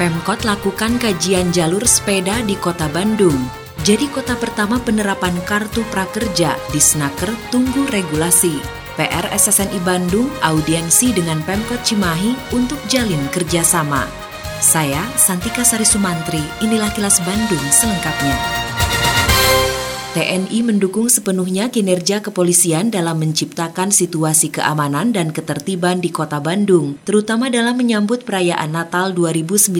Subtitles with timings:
[0.00, 3.36] Pemkot lakukan kajian jalur sepeda di Kota Bandung.
[3.84, 8.64] Jadi kota pertama penerapan kartu prakerja di Snaker tunggu regulasi.
[8.96, 14.08] PR SSNI Bandung audiensi dengan Pemkot Cimahi untuk jalin kerjasama.
[14.64, 18.59] Saya, Santika Sari Sumantri, inilah kilas Bandung selengkapnya.
[20.10, 27.46] TNI mendukung sepenuhnya kinerja kepolisian dalam menciptakan situasi keamanan dan ketertiban di Kota Bandung, terutama
[27.46, 29.70] dalam menyambut perayaan Natal 2019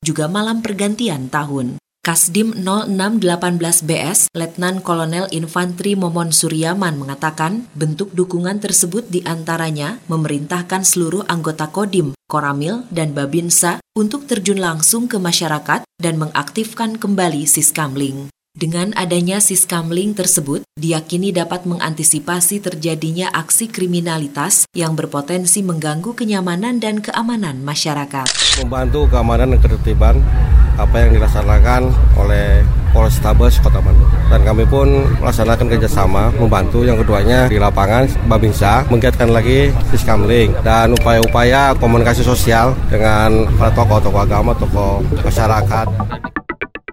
[0.00, 1.76] juga malam pergantian tahun.
[2.00, 11.28] Kasdim 0618BS, Letnan Kolonel Infantri Momon Suryaman mengatakan bentuk dukungan tersebut di antaranya memerintahkan seluruh
[11.28, 18.32] anggota Kodim, Koramil, dan Babinsa untuk terjun langsung ke masyarakat dan mengaktifkan kembali Siskamling.
[18.58, 26.98] Dengan adanya siskamling tersebut, diyakini dapat mengantisipasi terjadinya aksi kriminalitas yang berpotensi mengganggu kenyamanan dan
[26.98, 28.26] keamanan masyarakat.
[28.58, 30.18] Membantu keamanan dan ketertiban
[30.74, 34.10] apa yang dilaksanakan oleh Polrestabes Kota Bandung.
[34.26, 40.98] Dan kami pun melaksanakan kerjasama membantu yang keduanya di lapangan Babinsa menggiatkan lagi Siskamling dan
[40.98, 45.86] upaya-upaya komunikasi sosial dengan para tokoh-tokoh agama, tokoh masyarakat.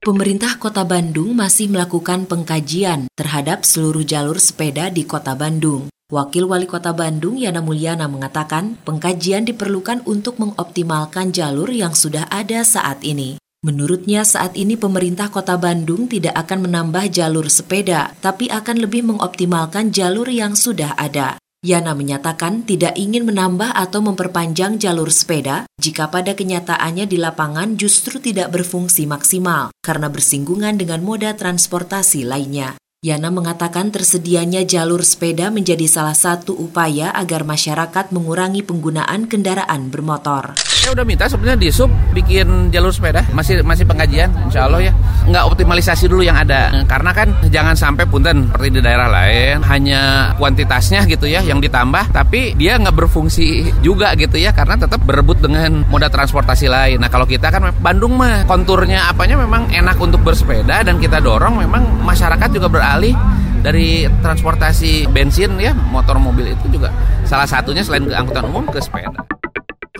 [0.00, 5.92] Pemerintah Kota Bandung masih melakukan pengkajian terhadap seluruh jalur sepeda di Kota Bandung.
[6.08, 12.64] Wakil Wali Kota Bandung Yana Mulyana mengatakan pengkajian diperlukan untuk mengoptimalkan jalur yang sudah ada
[12.64, 13.36] saat ini.
[13.60, 19.92] Menurutnya saat ini pemerintah Kota Bandung tidak akan menambah jalur sepeda, tapi akan lebih mengoptimalkan
[19.92, 21.36] jalur yang sudah ada.
[21.60, 28.16] Yana menyatakan tidak ingin menambah atau memperpanjang jalur sepeda jika pada kenyataannya di lapangan justru
[28.16, 32.80] tidak berfungsi maksimal karena bersinggungan dengan moda transportasi lainnya.
[33.04, 40.56] Yana mengatakan tersedianya jalur sepeda menjadi salah satu upaya agar masyarakat mengurangi penggunaan kendaraan bermotor.
[40.80, 44.92] Saya udah minta sebenarnya di sub bikin jalur sepeda, masih masih pengajian, insya Allah ya.
[45.28, 50.32] Nggak optimalisasi dulu yang ada, karena kan jangan sampai punten seperti di daerah lain, hanya
[50.40, 55.38] kuantitasnya gitu ya yang ditambah, tapi dia nggak berfungsi juga gitu ya, karena tetap berebut
[55.44, 56.98] dengan moda transportasi lain.
[56.98, 61.60] Nah kalau kita kan Bandung mah konturnya apanya memang enak untuk bersepeda dan kita dorong
[61.60, 63.14] memang masyarakat juga beralih beralih
[63.60, 66.90] dari transportasi bensin ya motor mobil itu juga
[67.22, 69.29] salah satunya selain ke angkutan umum ke sepeda.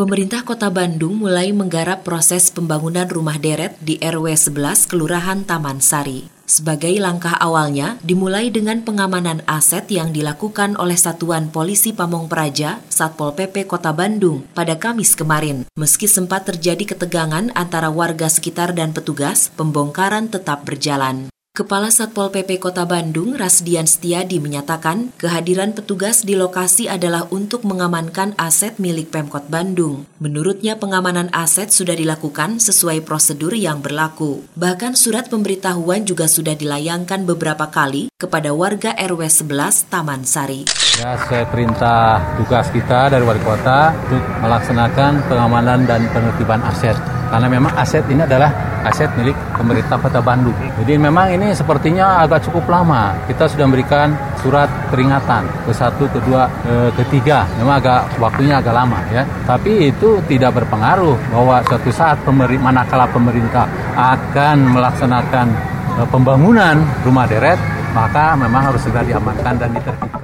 [0.01, 6.25] Pemerintah Kota Bandung mulai menggarap proses pembangunan rumah deret di RW 11 Kelurahan Taman Sari.
[6.49, 13.37] Sebagai langkah awalnya, dimulai dengan pengamanan aset yang dilakukan oleh Satuan Polisi Pamong Praja, Satpol
[13.37, 15.69] PP Kota Bandung, pada Kamis kemarin.
[15.77, 21.29] Meski sempat terjadi ketegangan antara warga sekitar dan petugas, pembongkaran tetap berjalan.
[21.61, 28.33] Kepala Satpol PP Kota Bandung, Rasdian Setiadi menyatakan kehadiran petugas di lokasi adalah untuk mengamankan
[28.41, 30.09] aset milik Pemkot Bandung.
[30.25, 34.41] Menurutnya pengamanan aset sudah dilakukan sesuai prosedur yang berlaku.
[34.57, 40.65] Bahkan surat pemberitahuan juga sudah dilayangkan beberapa kali kepada warga RW 11 Taman Sari.
[40.97, 47.20] Ya, saya perintah tugas kita dari wali kota untuk melaksanakan pengamanan dan penertiban aset.
[47.31, 48.51] Karena memang aset ini adalah
[48.83, 50.57] aset milik pemerintah Kota Bandung.
[50.83, 53.15] Jadi memang ini sepertinya agak cukup lama.
[53.31, 54.11] Kita sudah memberikan
[54.43, 57.47] surat peringatan ke satu, kedua, e, ketiga.
[57.61, 59.23] Memang agak waktunya agak lama ya.
[59.47, 63.65] Tapi itu tidak berpengaruh bahwa suatu saat pemerintah manakala pemerintah
[63.95, 65.47] akan melaksanakan
[65.95, 67.61] e, pembangunan rumah deret,
[67.95, 70.20] maka memang harus segera diamankan dan ditertibkan.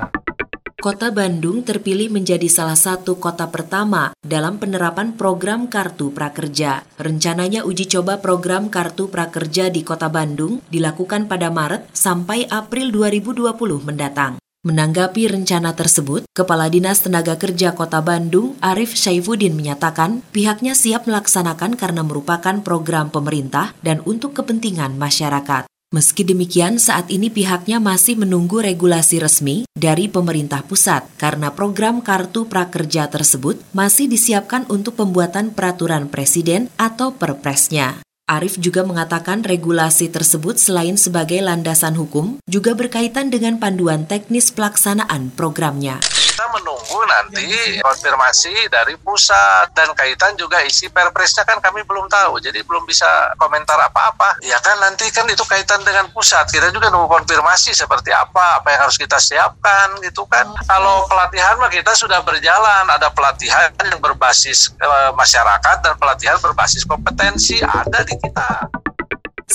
[0.87, 6.87] Kota Bandung terpilih menjadi salah satu kota pertama dalam penerapan program Kartu Prakerja.
[6.95, 13.83] Rencananya uji coba program Kartu Prakerja di Kota Bandung dilakukan pada Maret sampai April 2020
[13.83, 14.39] mendatang.
[14.63, 21.75] Menanggapi rencana tersebut, Kepala Dinas Tenaga Kerja Kota Bandung, Arif Syaifuddin menyatakan pihaknya siap melaksanakan
[21.75, 25.67] karena merupakan program pemerintah dan untuk kepentingan masyarakat.
[25.95, 32.51] Meski demikian, saat ini pihaknya masih menunggu regulasi resmi dari pemerintah pusat karena program Kartu
[32.51, 38.03] Prakerja tersebut masih disiapkan untuk pembuatan peraturan presiden atau perpresnya.
[38.27, 45.31] Arif juga mengatakan regulasi tersebut selain sebagai landasan hukum, juga berkaitan dengan panduan teknis pelaksanaan
[45.39, 46.03] programnya.
[46.97, 47.49] Menunggu nanti
[47.85, 49.69] konfirmasi dari pusat.
[49.77, 52.41] Dan kaitan juga isi perpresnya kan kami belum tahu.
[52.41, 54.41] Jadi belum bisa komentar apa-apa.
[54.41, 56.49] Ya kan nanti kan itu kaitan dengan pusat.
[56.49, 60.49] Kita juga nunggu konfirmasi seperti apa apa yang harus kita siapkan gitu kan.
[60.65, 62.89] Kalau pelatihan mah kita sudah berjalan.
[62.89, 68.71] Ada pelatihan yang berbasis e, masyarakat dan pelatihan berbasis kompetensi ada di kita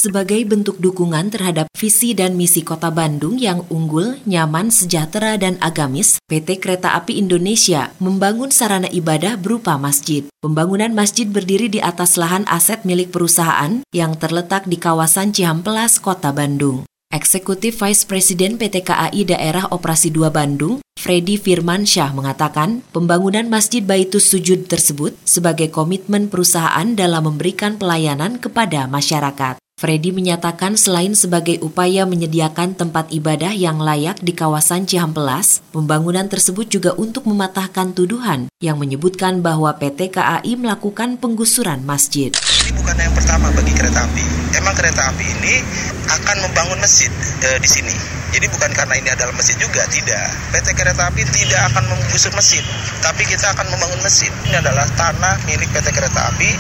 [0.02, 6.18] sebagai bentuk dukungan terhadap visi dan misi Kota Bandung yang unggul, nyaman, sejahtera, dan agamis,
[6.26, 10.26] PT Kereta Api Indonesia membangun sarana ibadah berupa masjid.
[10.42, 16.34] Pembangunan masjid berdiri di atas lahan aset milik perusahaan yang terletak di kawasan Cihampelas, Kota
[16.34, 16.90] Bandung.
[17.12, 24.32] Eksekutif Vice President PT KAI Daerah Operasi 2 Bandung, Freddy Firmansyah mengatakan, pembangunan Masjid Baitus
[24.32, 29.60] Sujud tersebut sebagai komitmen perusahaan dalam memberikan pelayanan kepada masyarakat.
[29.82, 36.70] Freddy menyatakan selain sebagai upaya menyediakan tempat ibadah yang layak di kawasan Cihampelas, pembangunan tersebut
[36.70, 42.30] juga untuk mematahkan tuduhan yang menyebutkan bahwa PT KAI melakukan penggusuran masjid.
[42.30, 44.26] Ini bukan yang pertama bagi kereta api.
[44.54, 45.66] Emang kereta api ini
[46.14, 47.10] akan membangun masjid
[47.42, 48.21] e, di sini.
[48.32, 50.32] Jadi bukan karena ini adalah masjid juga, tidak.
[50.56, 52.64] PT Kereta Api tidak akan menggusur masjid,
[53.04, 54.32] tapi kita akan membangun masjid.
[54.48, 56.52] Ini adalah tanah milik PT Kereta Api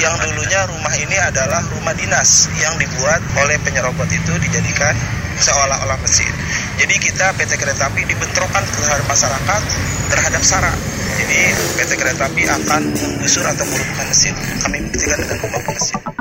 [0.00, 4.96] yang dulunya rumah ini adalah rumah dinas yang dibuat oleh penyerobot itu dijadikan
[5.38, 6.30] seolah-olah masjid.
[6.78, 9.62] Jadi kita PT Kereta Api dibentrokan terhadap masyarakat
[10.10, 10.72] terhadap sara.
[11.18, 11.40] Jadi
[11.78, 14.34] PT Kereta Api akan menggusur atau merubuhkan masjid.
[14.34, 16.17] Kami buktikan dengan membangun masjid.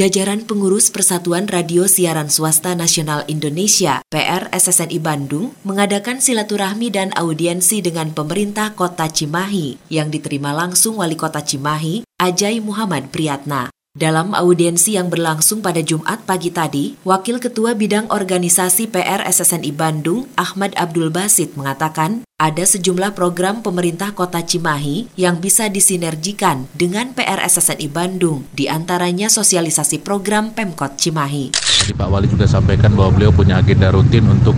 [0.00, 8.08] Jajaran pengurus Persatuan Radio Siaran Swasta Nasional Indonesia (PRSSNI) Bandung mengadakan silaturahmi dan audiensi dengan
[8.16, 13.68] pemerintah Kota Cimahi yang diterima langsung Wali Kota Cimahi, Ajay Muhammad Priyatna.
[13.90, 20.30] Dalam audiensi yang berlangsung pada Jumat pagi tadi, Wakil Ketua Bidang Organisasi PR SSNI Bandung,
[20.38, 27.42] Ahmad Abdul Basit mengatakan, ada sejumlah program pemerintah kota Cimahi yang bisa disinergikan dengan PR
[27.42, 31.50] SSNI Bandung, di antaranya sosialisasi program Pemkot Cimahi.
[31.82, 34.54] Jadi Pak Wali juga sampaikan bahwa beliau punya agenda rutin untuk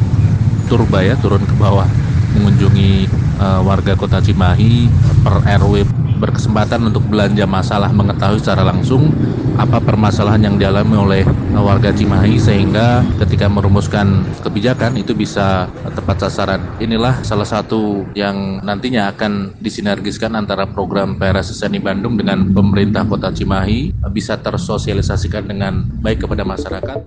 [0.69, 1.88] turba ya, turun ke bawah,
[2.37, 3.08] mengunjungi
[3.40, 4.93] uh, warga kota Cimahi
[5.25, 9.10] per RW berkesempatan untuk belanja masalah mengetahui secara langsung
[9.58, 11.22] apa permasalahan yang dialami oleh
[11.58, 16.62] warga Cimahi sehingga ketika merumuskan kebijakan itu bisa tepat sasaran.
[16.78, 23.90] Inilah salah satu yang nantinya akan disinergiskan antara program PRSSNI Bandung dengan pemerintah Kota Cimahi
[24.14, 26.98] bisa tersosialisasikan dengan baik kepada masyarakat.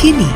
[0.00, 0.30] Kini,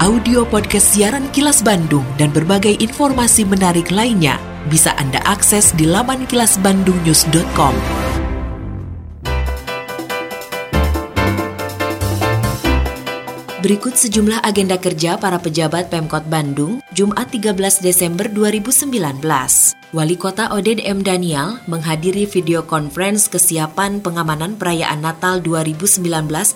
[0.00, 6.28] audio podcast siaran Kilas Bandung dan berbagai informasi menarik lainnya bisa Anda akses di laman
[6.28, 7.74] kilasbandungnews.com.
[13.60, 19.20] Berikut sejumlah agenda kerja para pejabat Pemkot Bandung, Jumat 13 Desember 2019.
[19.92, 21.04] Wali Kota Oded M.
[21.04, 26.00] Daniel menghadiri video conference kesiapan pengamanan perayaan Natal 2019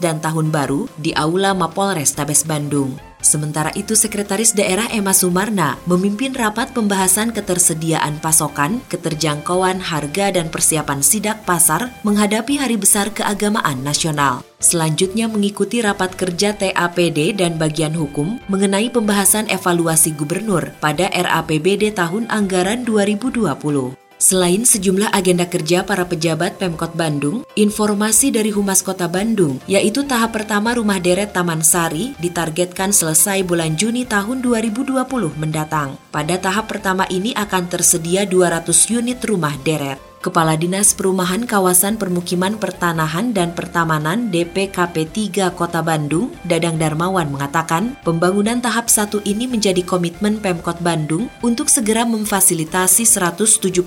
[0.01, 3.14] dan Tahun Baru di Aula Mapolres Tabes Bandung.
[3.25, 11.01] Sementara itu, Sekretaris Daerah Emma Sumarna memimpin rapat pembahasan ketersediaan pasokan, keterjangkauan harga dan persiapan
[11.01, 14.45] sidak pasar menghadapi Hari Besar Keagamaan Nasional.
[14.61, 22.29] Selanjutnya mengikuti rapat kerja TAPD dan bagian hukum mengenai pembahasan evaluasi gubernur pada RAPBD tahun
[22.29, 24.04] anggaran 2020.
[24.25, 30.33] Selain sejumlah agenda kerja para pejabat Pemkot Bandung, informasi dari Humas Kota Bandung, yaitu tahap
[30.33, 34.97] pertama Rumah Deret Taman Sari ditargetkan selesai bulan Juni tahun 2020
[35.37, 36.01] mendatang.
[36.09, 40.14] Pada tahap pertama ini akan tersedia 200 unit rumah deret.
[40.25, 47.93] Kepala Dinas Perumahan Kawasan Permukiman Pertanahan dan Pertamanan DPKP 3 Kota Bandung, Dadang Darmawan mengatakan,
[48.01, 53.85] pembangunan tahap satu ini menjadi komitmen Pemkot Bandung untuk segera memfasilitasi 176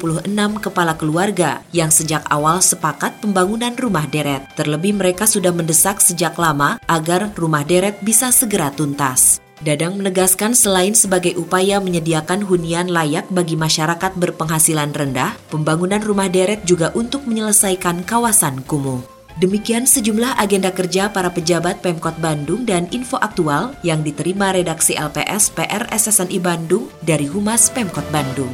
[0.61, 4.45] kepala keluarga yang sejak awal sepakat pembangunan rumah deret.
[4.53, 9.36] Terlebih mereka sudah mendesak sejak lama agar rumah deret bisa segera tuntas.
[9.57, 16.61] Dadang menegaskan selain sebagai upaya menyediakan hunian layak bagi masyarakat berpenghasilan rendah, pembangunan rumah deret
[16.61, 19.01] juga untuk menyelesaikan kawasan kumuh.
[19.41, 25.53] Demikian sejumlah agenda kerja para pejabat Pemkot Bandung dan info aktual yang diterima redaksi LPS
[25.53, 28.53] PR SSNI Bandung dari Humas Pemkot Bandung.